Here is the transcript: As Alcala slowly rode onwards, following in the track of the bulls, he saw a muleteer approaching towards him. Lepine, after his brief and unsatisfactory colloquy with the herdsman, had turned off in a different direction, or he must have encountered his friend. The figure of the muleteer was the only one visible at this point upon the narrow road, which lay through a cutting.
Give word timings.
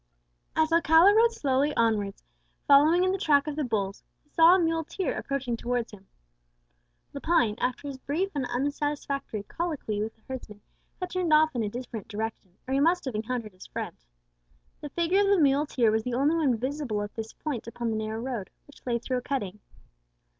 As 0.55 0.71
Alcala 0.71 1.13
slowly 1.29 1.67
rode 1.67 1.77
onwards, 1.77 2.23
following 2.67 3.03
in 3.03 3.11
the 3.11 3.19
track 3.19 3.45
of 3.45 3.55
the 3.55 3.63
bulls, 3.63 4.01
he 4.23 4.31
saw 4.31 4.55
a 4.55 4.59
muleteer 4.59 5.15
approaching 5.15 5.55
towards 5.55 5.91
him. 5.91 6.07
Lepine, 7.13 7.55
after 7.59 7.87
his 7.87 7.99
brief 7.99 8.31
and 8.33 8.47
unsatisfactory 8.49 9.43
colloquy 9.43 10.01
with 10.01 10.15
the 10.15 10.21
herdsman, 10.27 10.59
had 10.99 11.11
turned 11.11 11.31
off 11.31 11.53
in 11.53 11.61
a 11.61 11.69
different 11.69 12.07
direction, 12.07 12.57
or 12.67 12.73
he 12.73 12.79
must 12.79 13.05
have 13.05 13.13
encountered 13.13 13.51
his 13.53 13.67
friend. 13.67 13.95
The 14.79 14.89
figure 14.89 15.21
of 15.21 15.27
the 15.27 15.37
muleteer 15.39 15.91
was 15.91 16.01
the 16.01 16.15
only 16.15 16.35
one 16.35 16.57
visible 16.57 17.03
at 17.03 17.13
this 17.13 17.33
point 17.33 17.67
upon 17.67 17.91
the 17.91 17.95
narrow 17.97 18.21
road, 18.21 18.49
which 18.65 18.83
lay 18.87 18.97
through 18.97 19.17
a 19.17 19.21
cutting. 19.21 19.59